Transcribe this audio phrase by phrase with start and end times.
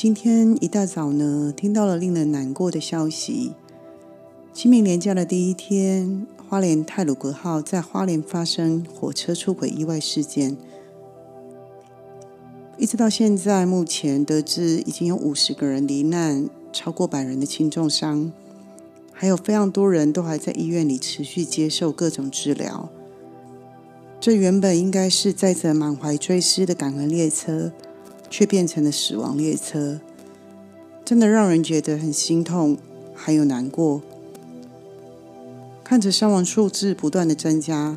[0.00, 3.54] 今天一大早呢，听到了令人难过的消息。
[4.52, 10.56] 清明年假的第一天，花莲泰鲁格号在花莲发生火车出轨意外事件。
[12.76, 18.32] 一直到现在，目前得知已经有五十个人罹难，超过百人的轻重伤，
[19.12, 22.88] 还有非常多人都还在医院里持续接受各种治疗。
[24.20, 27.72] 这原本应该是载着满怀追思的感恩列车。
[28.30, 30.00] 却变成了死亡列车，
[31.04, 32.76] 真的让人觉得很心痛，
[33.14, 34.02] 还有难过。
[35.82, 37.96] 看着伤亡数字不断的增加，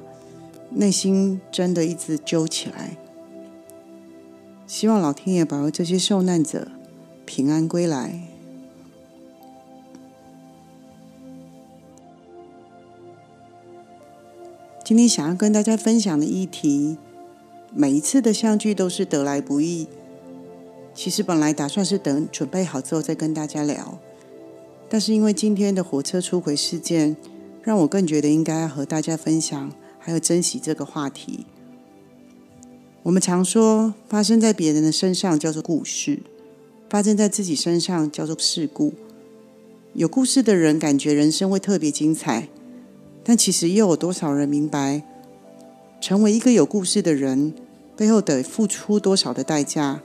[0.69, 2.97] 内心真的一直揪起来。
[4.65, 6.69] 希望老天爷保佑这些受难者
[7.25, 8.21] 平安归来。
[14.85, 16.97] 今天想要跟大家分享的议题，
[17.73, 19.87] 每一次的相聚都是得来不易。
[20.93, 23.97] 其实本来打算是等准备好之后再跟大家聊，
[24.89, 27.15] 但是因为今天的火车出轨事件，
[27.63, 31.45] 让我更觉得应该要和大家分享，还有珍惜这个话题。
[33.03, 36.19] 我们常说，发生在别人的身上叫做故事，
[36.89, 38.93] 发生在自己身上叫做事故。
[39.93, 42.47] 有故事的人感觉人生会特别精彩，
[43.23, 45.03] 但其实又有多少人明白，
[45.99, 47.53] 成为一个有故事的人
[47.97, 50.01] 背后得付出多少的代价？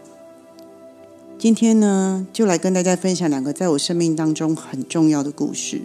[1.38, 5.82] 今天呢，就来跟大家分享两个在我生命当中很重要的故事。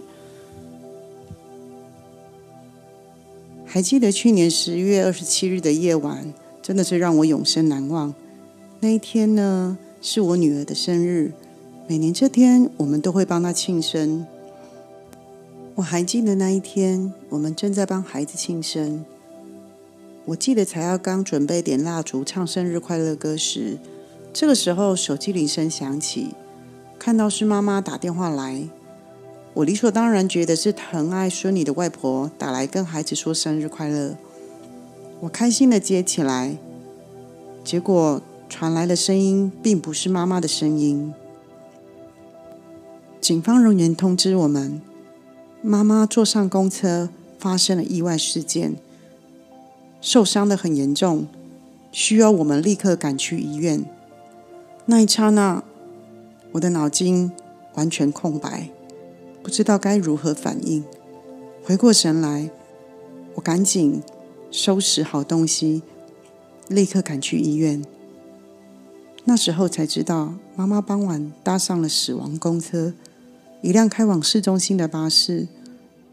[3.66, 8.14] 还记得去年十月二十七日的夜晚，真的是让我永生难忘。
[8.80, 11.32] 那一天呢，是我女儿的生日。
[11.86, 14.26] 每年这天，我们都会帮她庆生。
[15.74, 19.04] 我还记得那一天，我们正在帮孩子庆生。
[20.24, 23.76] 我记得才要刚准备点蜡烛、唱生日快乐歌时。
[24.32, 26.34] 这个时候，手机铃声响起，
[26.98, 28.66] 看到是妈妈打电话来，
[29.52, 34.16] 我理所当然觉得是疼爱孙女的外婆打来跟孩子说生日快乐。
[35.20, 36.56] 我开心的接起来，
[37.62, 41.12] 结果传来的声音并不是妈妈的声音。
[43.20, 44.80] 警方人员通知我们，
[45.60, 48.76] 妈妈坐上公车发生了意外事件，
[50.00, 51.26] 受伤的很严重，
[51.92, 53.84] 需要我们立刻赶去医院。
[54.84, 55.62] 那一刹那，
[56.50, 57.30] 我的脑筋
[57.74, 58.68] 完全空白，
[59.40, 60.82] 不知道该如何反应。
[61.62, 62.50] 回过神来，
[63.36, 64.02] 我赶紧
[64.50, 65.82] 收拾好东西，
[66.66, 67.84] 立刻赶去医院。
[69.24, 72.92] 那时候才知道，妈妈傍晚搭上了死亡公车，
[73.60, 75.46] 一辆开往市中心的巴士，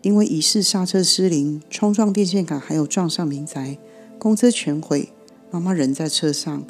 [0.03, 3.79] 因为疑似刹车失灵，冲撞电线杆，还有撞上民宅，
[4.19, 5.09] 公车全毁。
[5.49, 6.63] 妈妈人在车上。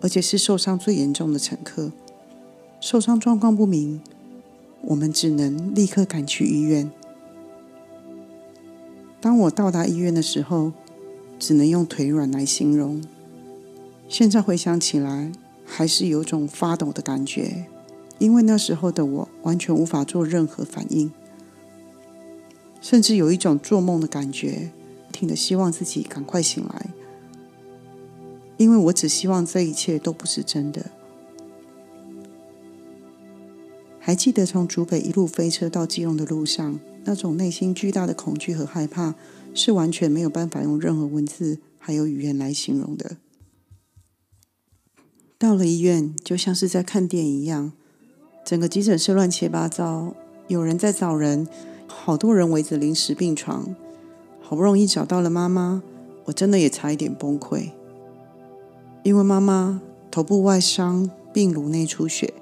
[0.00, 1.90] 而且是受伤最严重的乘客，
[2.80, 4.00] 受伤状况不明，
[4.82, 6.90] 我们只能立刻赶去医院。
[9.20, 10.72] 当我到达医院的时候，
[11.38, 13.02] 只能用腿软来形容。
[14.08, 15.32] 现在回想起来，
[15.64, 17.66] 还是有种发抖的感觉，
[18.18, 21.10] 因为那时候的我完全无法做任何反应，
[22.80, 24.70] 甚至有一种做梦的感觉，
[25.10, 26.86] 挺的希望自己赶快醒来。
[28.56, 30.86] 因为我只希望这一切都不是真的。
[33.98, 39.16] 还记得从竹北一路飞车到基隆的路上，那种内心巨大的恐惧和害怕，
[39.52, 43.16] 是完全没有办法用任何文字还有语言来形容的。
[45.36, 47.72] 到了医院，就像是在看电影一样，
[48.44, 50.14] 整个急诊室乱七八糟，
[50.46, 51.48] 有人在找人，
[51.88, 53.74] 好多人围着临时病床，
[54.40, 55.82] 好不容易找到了妈妈，
[56.26, 57.70] 我真的也差一点崩溃。
[59.06, 59.80] 因为妈妈
[60.10, 62.34] 头部外伤，并颅内出血，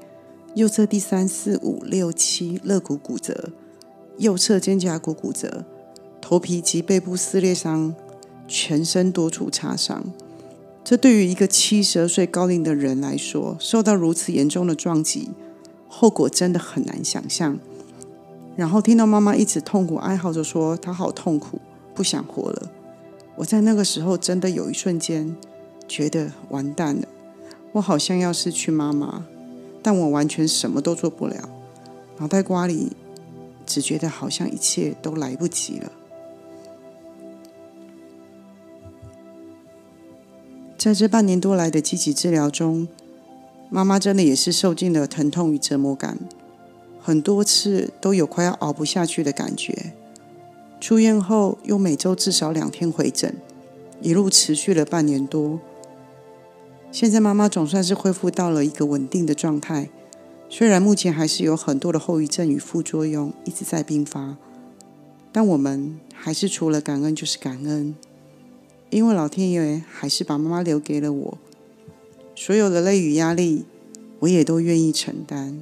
[0.55, 3.51] 右侧第三、四、五、六、七肋骨骨折，
[4.17, 5.67] 右侧肩胛骨骨折，
[6.23, 7.95] 头皮及背部撕裂伤，
[8.49, 10.07] 全身多处擦伤。
[10.83, 15.33] 这对于一个七十二岁高龄的人来说，受到如此严重的撞击，
[15.87, 17.59] 后果真的很难想象。
[18.57, 21.61] 然后听到妈妈一直痛苦哀嚎着说：“她好痛苦，
[21.95, 22.71] 不想活了。”
[23.37, 25.37] 我在那个时候真的有一瞬间。
[25.87, 27.07] 觉得完蛋了，
[27.73, 29.27] 我好像要失去妈妈，
[29.83, 31.49] 但我完全什么都做不了。
[32.19, 32.93] 脑袋瓜里
[33.67, 35.93] 只觉得好像一切都来不及了。
[40.77, 42.87] 在这半年多来的积极治疗中，
[43.71, 46.19] 妈妈真的也是受尽了疼痛与折磨感，
[47.01, 49.95] 很多次都有快要熬不下去的感觉。
[50.81, 53.35] 出院后又每周至少两天回诊，
[54.03, 55.59] 一路持续了半年多。
[56.95, 59.91] 现在妈妈总算是恢复到了一个稳定的状态，
[60.49, 64.37] 虽然目前还是有很多的后遗症与副作用一直在并发，
[65.33, 67.97] 但我们还是除了感恩就是感恩，
[68.91, 71.39] 因为老天爷还是把妈妈留给了我，
[72.37, 73.65] 所有的累与压力，
[74.21, 75.61] 我也都愿意承担。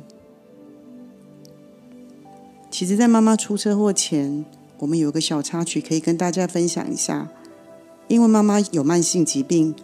[2.70, 4.44] 其实，在妈妈出车祸前，
[4.80, 7.30] 我们有个小插曲可以跟大家分享一下，
[8.08, 9.74] 因为妈妈有慢性疾病。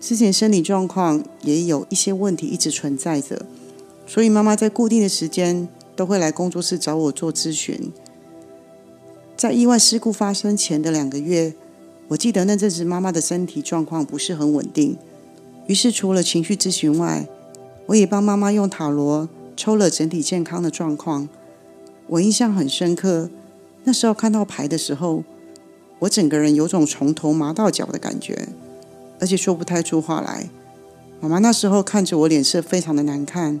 [0.00, 3.44] 之前身体状况也有一些问题一直存在着，
[4.06, 7.92] 所以妈妈在固定的时间都会来工作室找我做咨询。
[9.36, 11.54] 在意外事故发生前的两个月，
[12.08, 14.96] 我记得那阵子妈妈的身体状况不是很稳定，
[15.66, 17.28] 于是除了情绪咨询外，
[17.86, 21.28] 我也帮妈妈用塔罗抽了整体健康的状况。
[22.06, 23.28] 我印象很深刻，
[23.84, 25.24] 那时候看到牌的时候，
[25.98, 28.48] 我整个人有种从头麻到脚的感觉。
[29.20, 30.48] 而且说不太出话来。
[31.20, 33.60] 妈妈那时候看着我，脸色非常的难看，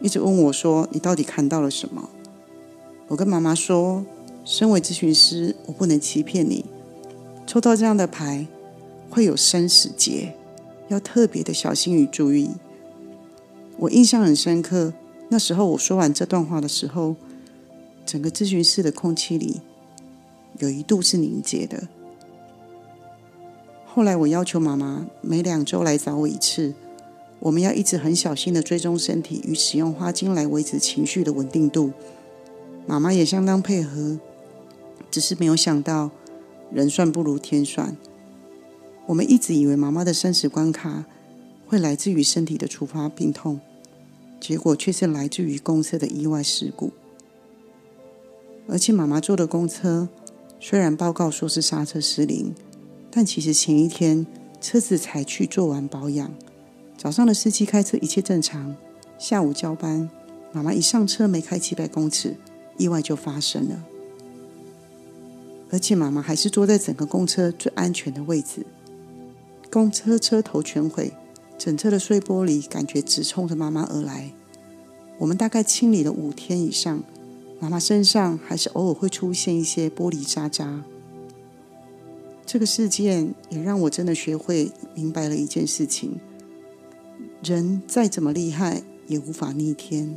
[0.00, 2.08] 一直问我说：“你到底看到了什么？”
[3.08, 4.04] 我跟妈妈说
[4.44, 6.64] ：“身为咨询师，我不能欺骗你。
[7.46, 8.46] 抽到这样的牌，
[9.10, 10.34] 会有生死劫，
[10.88, 12.50] 要特别的小心与注意。”
[13.76, 14.92] 我印象很深刻。
[15.30, 17.16] 那时候我说完这段话的时候，
[18.06, 19.62] 整个咨询室的空气里
[20.58, 21.88] 有一度是凝结的。
[23.94, 26.74] 后来我要求妈妈每两周来找我一次，
[27.38, 31.92] 我们要一直很小心的追踪身体与使用花精来维持情绪的稳定度。
[32.88, 34.18] 妈妈也相当配合，
[35.12, 36.10] 只是没有想到
[36.72, 37.96] 人算不如天算。
[39.06, 41.04] 我们一直以为妈妈的生死关卡
[41.64, 43.60] 会来自于身体的突发病痛，
[44.40, 46.90] 结果却是来自于公车的意外事故。
[48.66, 50.08] 而且妈妈坐的公车
[50.58, 52.52] 虽然报告说是刹车失灵。
[53.16, 54.26] 但其实前一天
[54.60, 56.34] 车子才去做完保养，
[56.98, 58.74] 早上的司机开车一切正常，
[59.20, 60.10] 下午交班，
[60.50, 62.34] 妈妈一上车没开几百公尺，
[62.76, 63.84] 意外就发生了。
[65.70, 68.66] 而且妈妈还是坐在整个公车最安全的位置，
[69.70, 71.12] 公车车头全毁，
[71.56, 74.32] 整车的碎玻璃感觉直冲着妈妈而来。
[75.18, 77.00] 我们大概清理了五天以上，
[77.60, 80.82] 妈妈身上还是偶尔会出现一些玻璃渣渣。
[82.46, 86.20] 这个事件也让我真的学会明白了一件事情：
[87.42, 90.14] 人再怎么厉害，也无法逆天。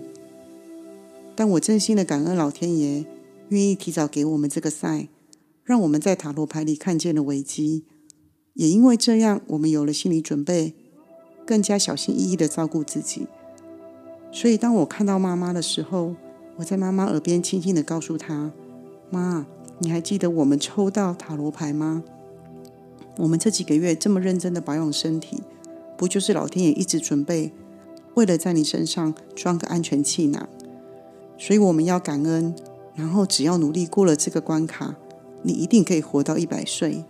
[1.36, 3.06] 但我真心的感恩老天爷，
[3.50, 5.08] 愿意提早给我们这个赛，
[5.64, 7.86] 让我们在塔罗牌里看见了危机。
[8.54, 10.74] 也因为这样，我们有了心理准备，
[11.46, 13.28] 更加小心翼翼的照顾自己。
[14.32, 16.16] 所以，当我看到妈妈的时候，
[16.58, 18.52] 我在妈妈耳边轻轻的告诉她
[19.10, 19.48] ：“妈，
[19.80, 22.04] 你还记得我们抽到塔罗牌吗？”
[23.18, 25.42] 我们这几个月这么认真的保养身体，
[25.98, 27.52] 不就是老天爷一直准备，
[28.14, 30.48] 为了在你身上装个安全气囊？
[31.38, 32.56] 所以我们要感恩，
[32.96, 34.96] 然后只要努力过了这个关卡，
[35.42, 37.06] 你一定可以活到一百岁。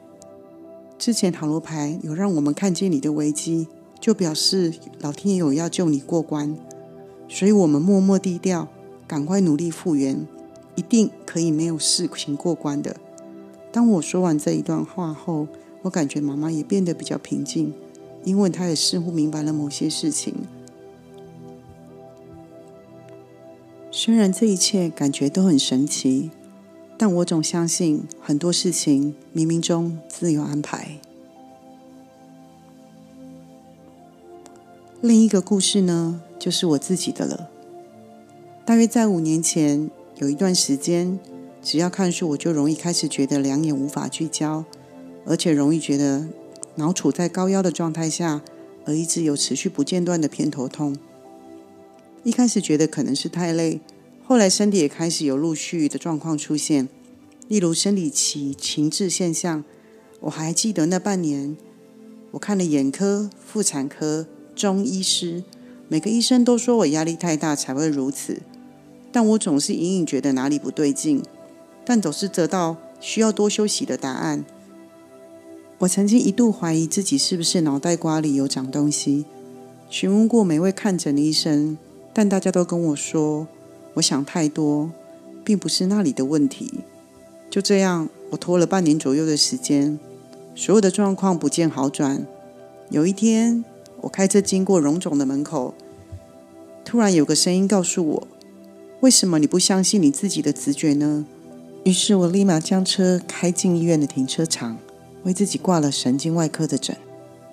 [0.97, 3.67] 之前塔罗牌有让我们看见你的危机，
[3.99, 6.57] 就表示老天爷有要救你过关，
[7.27, 8.67] 所以我们默默低调，
[9.05, 10.27] 赶快努力复原，
[10.75, 12.95] 一定可以没有事情过关的。
[13.71, 15.47] 当我说完这一段话后，
[15.88, 17.74] 我感觉妈妈也变得比较平静，
[18.25, 20.36] 因为她也似乎明白了某些事情。
[23.89, 26.29] 虽然这一切感觉都很神奇，
[26.98, 30.98] 但我总相信很多事情冥冥中自有安排。
[35.00, 37.50] 另一个故事呢，就是我自己的了。
[38.65, 41.17] 大约在五年前，有一段时间，
[41.63, 44.65] 只要看书，我就容易开始觉得两眼无法聚焦。
[45.27, 46.27] 而且容易觉得
[46.75, 48.41] 脑处在高压的状态下，
[48.86, 50.96] 而一直有持续不间断的偏头痛。
[52.24, 53.81] 一开始觉得可能是太累，
[54.25, 56.88] 后来身体也开始有陆续的状况出现，
[57.48, 59.63] 例如生理期情志现象。
[60.22, 61.55] 我还记得那半年，
[62.31, 65.43] 我看了眼科、妇产科、中医师，
[65.88, 68.41] 每个医生都说我压力太大才会如此，
[69.12, 71.22] 但我总是隐隐觉得哪里不对劲，
[71.86, 74.43] 但总是得到需要多休息的答案。
[75.79, 79.25] 我曾经一度怀疑自己是不是脑袋瓜里有长东西，
[79.91, 81.77] 询问过每位看诊的医生，
[82.12, 83.48] 但大家都跟我说，
[83.93, 84.89] 我想太多，
[85.43, 86.79] 并不是那里的问题。
[87.51, 90.00] 就这样，我拖了半年左右的时间，
[90.55, 92.25] 所有的状况不见好转。
[92.89, 93.63] 有一天，
[94.01, 95.75] 我开车经过荣总的门口，
[96.84, 98.27] 突然有个声音告诉我
[99.01, 101.27] ：“为什么你不相信你自己的直觉呢？”
[101.86, 104.77] 于是我立马将车开进医院的停车场，
[105.24, 106.95] 为自己挂了神经外科的诊。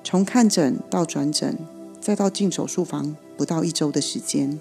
[0.02, 1.58] 从看诊到转诊，
[2.00, 4.58] 再到进手术房，不到一周的时间。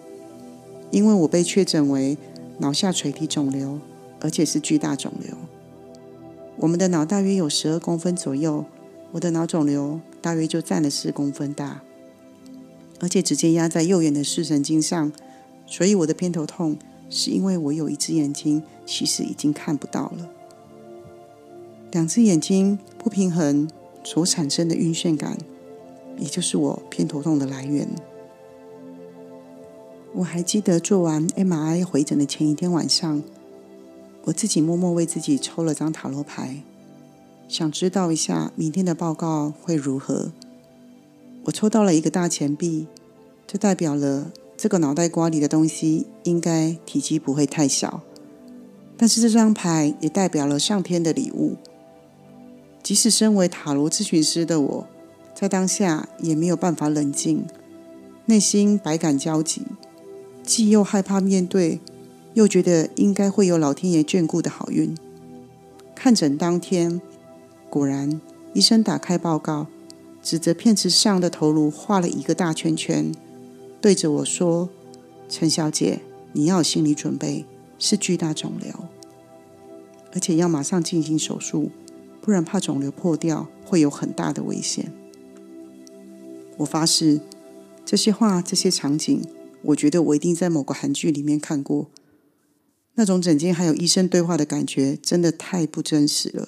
[0.92, 2.18] 因为我被确诊为
[2.60, 3.80] 脑下垂体肿瘤，
[4.20, 5.36] 而且是巨大肿瘤。
[6.58, 8.66] 我们的脑大约有十二公分左右，
[9.12, 10.00] 我的脑肿瘤。
[10.22, 11.82] 大约就占了四公分大，
[13.02, 15.12] 而且直接压在右眼的视神经上，
[15.68, 16.78] 所以我的偏头痛
[17.10, 20.30] 是因为我有一只眼睛其实已经看不到了，
[21.94, 23.70] 两只眼睛不平衡
[24.04, 25.38] 所产生的晕眩感，
[26.18, 27.88] 也就是我偏头痛的来源。
[30.16, 33.22] 我还记得做完 MRI 回诊的前一天晚上，
[34.24, 36.64] 我自己默默为自己抽了张塔罗牌。
[37.48, 40.32] 想知道一下明天的报告会如何？
[41.44, 42.88] 我抽到了一个大钱币，
[43.46, 48.02] 这代表了这个脑袋瓜里的东西应该体积不会太小。
[48.98, 51.56] 但是这张牌也代表了上天的礼物。
[52.84, 54.88] 即使身为塔罗咨询师的我，
[55.34, 57.46] 在当下也没有办法冷静，
[58.26, 59.62] 内心百感交集，
[60.44, 61.80] 既又害怕面对，
[62.34, 64.94] 又觉得应该会有老天爷眷顾的好运。
[65.96, 67.02] 看诊当天。
[67.70, 68.22] 果然，
[68.54, 69.66] 医生打开报告，
[70.22, 73.12] 指着片子上的头颅画了一个大圈圈，
[73.82, 74.70] 对着我说
[75.28, 76.02] ：“陈小姐，
[76.34, 77.46] 你要有心理准备，
[77.80, 78.72] 是巨大肿瘤，
[80.14, 81.72] 而且要马上进行手术，
[82.24, 84.94] 不然怕肿瘤破掉，会有很大的危险。”
[86.56, 87.20] 我发誓，
[87.84, 89.22] 这些话、这些场景，
[89.64, 91.90] 我觉得我一定在某个韩剧里面看过。
[92.96, 96.48] 那种诊间还有医生对话的感觉，真的太不真实了。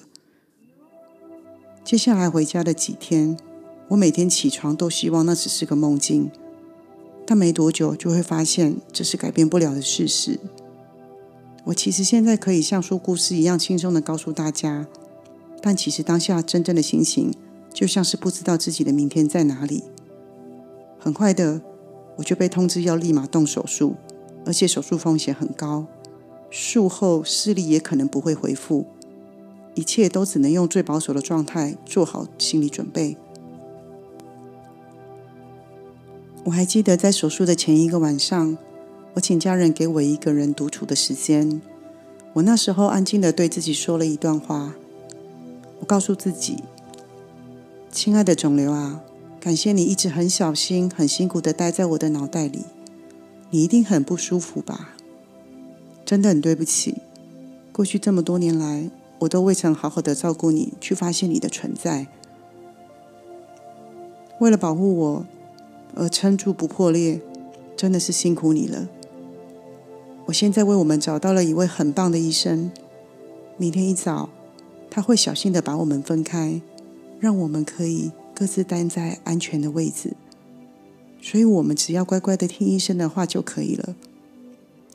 [1.84, 3.36] 接下来回家的几天，
[3.88, 6.30] 我每天起床都希望那只是个梦境，
[7.26, 10.40] 但没多久就会发现这是改变不了的事实。
[11.64, 14.86] 我其实现在可以像说故事一样轻松的告诉大家，
[15.62, 17.32] 但其实当下真正的心情
[17.72, 19.84] 就像是不知道自己的明天在哪里。
[20.98, 21.60] 很快的，
[22.16, 23.94] 我就被通知要立马动手术，
[24.44, 25.86] 而且手术风险很高，
[26.50, 28.86] 术后视力也可能不会恢复。
[29.74, 33.16] 一切都只能用最保守的状态做好心理准备。
[36.44, 38.56] 我还记得在手术的前一个晚上，
[39.14, 41.60] 我请家人给我一个人独处的时间。
[42.32, 44.74] 我那时候安静的对自己说了一段话。
[45.80, 46.64] 我告诉自己
[47.92, 49.02] ：“亲爱的肿瘤啊，
[49.38, 52.64] 感谢你一直很小心、很辛苦的待在我的脑袋里。
[53.50, 54.96] 你一定很不舒服吧？
[56.04, 56.96] 真的很对不起，
[57.72, 58.90] 过去这么多年来。”
[59.20, 62.06] 我都未曾好好的照顾你，去发现你的存在。
[64.40, 65.26] 为了保护我
[65.94, 67.22] 而撑住不破裂，
[67.74, 68.90] 真的是辛苦你了。
[70.26, 72.70] 我现在为我们找到了一位很棒的医生，
[73.56, 74.28] 明天一早
[74.96, 76.62] 他会小心的把我们分开，
[77.20, 80.14] 让我们可以各自待在安全的位置。
[81.20, 83.94] 所以我们只要乖乖的听医生的话就可以了。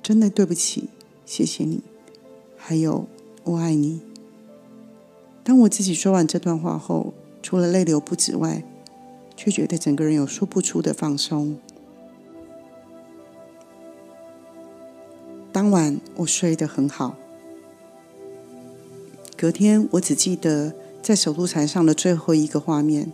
[0.01, 0.89] 真的对不起，
[1.23, 1.81] 谢谢你，
[2.57, 3.05] 还有
[3.43, 4.01] 我爱你。
[5.43, 8.63] 当我自己说完这段话后，除了泪流不止外，
[9.37, 11.59] 却觉得整个人有说不出的放松。
[15.51, 17.15] 当晚我睡得很好。
[19.41, 20.71] 隔天我只记得
[21.01, 23.11] 在手术台上的最后一个画面，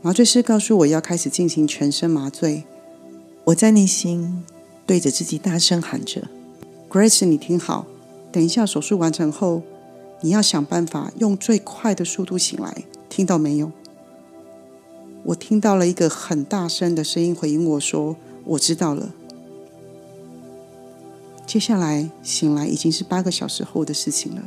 [0.00, 2.64] 麻醉师告诉我要开始进行全身麻醉。
[3.44, 4.42] 我在内心
[4.86, 6.22] 对着自己大声喊着
[6.88, 7.84] ：“Grace，你听好，
[8.32, 9.60] 等一下手术完成后。”
[10.22, 13.70] 你要想办法用最快的速度醒来，听到没有？
[15.24, 19.10] 我听到了一个很大声的声音回应我说：“我知道了。”
[21.46, 24.42] 接下来醒来已经是八个小时后的事情了。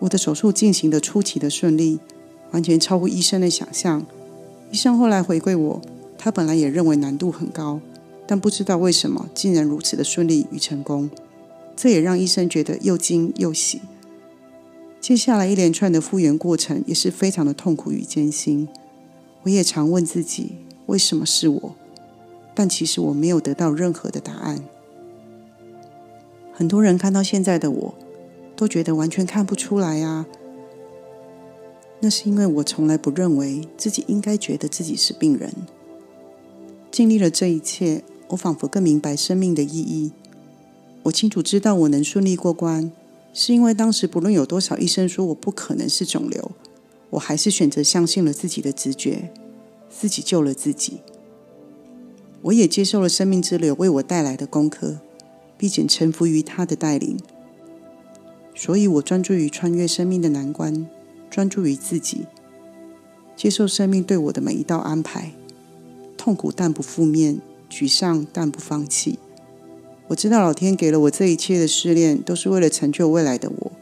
[0.00, 1.98] 我的手术进行的出奇的顺利，
[2.50, 4.04] 完全超乎医生的想象。
[4.70, 5.82] 医生后来回馈我，
[6.18, 7.80] 他本来也认为难度很高，
[8.26, 11.10] 但不知道为什么竟然如此的顺利与成功。
[11.76, 13.80] 这也让医生觉得又惊又喜。
[15.00, 18.68] 接下来一连串的复原过程也是非常的痛苦与艰辛。
[19.42, 20.52] 我也常问自己，
[20.86, 21.74] 为什么是我？
[22.54, 24.64] 但其实我没有得到任何的答案。
[26.52, 27.94] 很多人看到现在的我，
[28.56, 30.26] 都觉得完全看不出来啊。
[32.00, 35.52] 那是因为我从来不认为自己应该觉得自己是病人。
[36.90, 40.12] 经历了这一切，我仿佛更明白生命的意义。
[41.04, 42.92] 我清楚知道，我能顺利过关，
[43.32, 46.52] 是因为当时不论有多少医生说我不可能是肿瘤，
[47.10, 49.32] 我还是选择相信了自己的直觉，
[49.90, 51.00] 自己救了自己。
[52.42, 54.98] 我也接受了生命之流为我带来的功课，
[55.56, 57.18] 并且臣服于他的带领。
[58.54, 60.86] 所以我专注于穿越生命的难关，
[61.28, 62.26] 专注于自己，
[63.36, 65.32] 接受生命对我的每一道安排。
[66.16, 69.18] 痛苦但不负面，沮丧但不放弃。
[70.08, 73.72] 我知道老天给了我这一切的试炼，都是为了成就未来的我。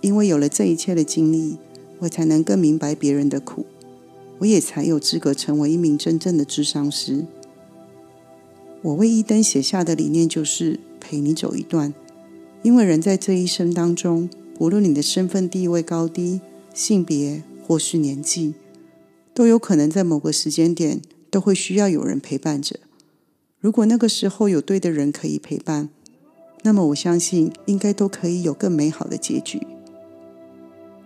[0.00, 1.58] 因为有了这一切的经历，
[1.98, 3.66] 我才能更明白别人的苦，
[4.38, 7.26] 我也才有资格成为一名真正的智商师。
[8.82, 11.92] 我为一灯写下的理念就是陪你走一段，
[12.66, 16.40] 因为人在这一生当中，无论你的身份地位高低、
[16.74, 18.54] 性别或是年纪，
[19.32, 21.00] 都有可能在某个时间点。
[21.28, 22.80] 都会需要有人陪伴着。
[23.60, 25.90] 如果那个时候有对的人可以陪伴，
[26.62, 29.60] 那么我相信应该都可以有更美好的结局。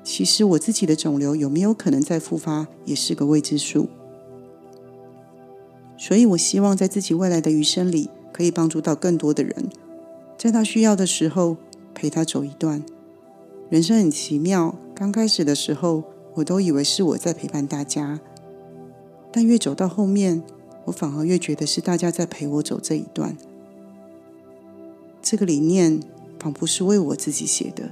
[0.05, 3.89] 其实我自己的肿瘤有没有可能再复发，也是个未知数。
[5.99, 9.69] 所以我希望在自己未来的余生里，可以帮助到更多的人，
[10.41, 11.59] 在他需要的时候
[11.93, 12.83] 陪他走一段。
[13.69, 16.03] 人生很奇妙，刚开始的时候，
[16.37, 18.19] 我都以为是我在陪伴大家。
[19.31, 20.43] 但越走到后面，
[20.87, 23.37] 我反而越觉得是大家在陪我走这一段。
[25.21, 26.01] 这个理念
[26.39, 27.91] 仿佛是为我自己写的。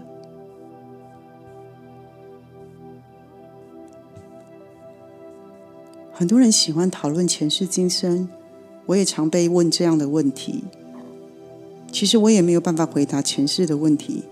[6.11, 8.27] 很多人喜欢讨论前世今生，
[8.87, 10.65] 我也常被问这样的问题。
[11.91, 14.25] 其实我也没有办法回答前世的问题，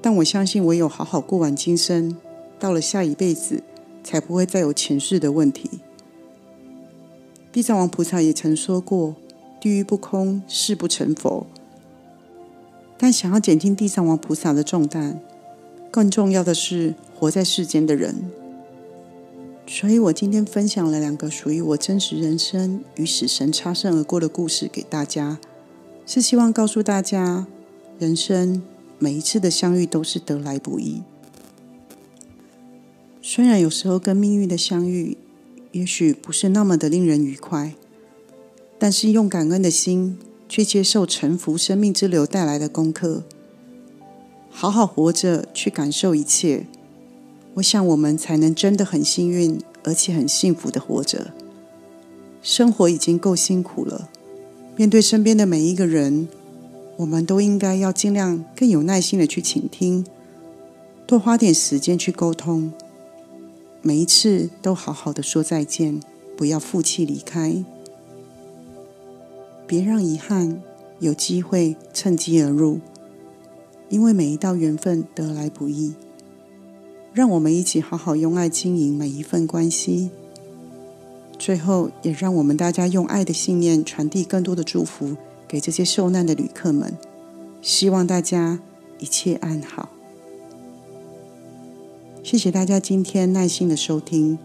[0.00, 2.16] 但我相信唯有好好过完今生，
[2.58, 3.62] 到了下一辈子，
[4.02, 5.80] 才不会再有前世的问题。
[7.52, 9.14] 地藏王菩萨也曾说过
[9.60, 11.46] ：“地狱不空，誓不成佛。”
[12.96, 15.20] 但想要减轻地藏王菩萨的重担，
[15.90, 18.30] 更重要的是活在世间的人。
[19.66, 25.38] 所以我今天分享了两个属于我真实人生与死神擦身而过的故事给大家，
[26.06, 27.46] 是希望告诉大家，
[27.98, 28.62] 人生
[28.98, 31.02] 每一次的相遇都是得来不易。
[33.22, 35.16] 虽然有时候跟命运的相遇，
[35.72, 37.74] 也许不是那么的令人愉快，
[38.78, 43.24] 但是用感恩的心去接受沉浮生命之流带来的功课，
[44.50, 46.66] 好好活着，去感受一切。
[47.54, 51.32] 我想我们才能真的很幸运，而且很幸福的活着。
[52.42, 54.10] 生活已经够辛苦了，
[54.76, 56.26] 面对身边的每一个人，
[56.96, 60.04] 我们都应该要尽量更有耐心的去倾听，
[61.06, 62.72] 多花点时间去沟通。
[63.82, 66.00] 每一次都好好的说再见，
[66.36, 67.62] 不要负气离开，
[69.64, 70.60] 别让遗憾
[70.98, 72.80] 有机会趁机而入，
[73.88, 75.94] 因为每一道缘分得来不易。
[77.12, 80.10] 让我们一起好好用爱经营每一份关系，
[81.44, 85.14] 最后也让我们大家用爱的信念传递更多的祝福
[85.46, 86.96] 给这些受难的旅客们，
[87.60, 88.60] 希望大家
[88.98, 89.90] 一切安好。
[92.22, 94.38] 谢谢大家今天耐心的收听。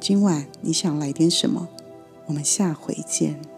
[0.00, 1.68] 今晚你想来点什么？
[2.26, 3.57] 我们下回见。